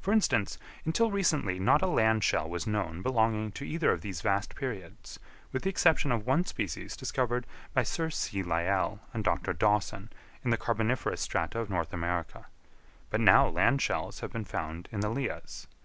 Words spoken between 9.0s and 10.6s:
and Dr. Dawson in the